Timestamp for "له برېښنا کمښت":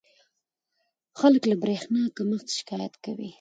1.51-2.47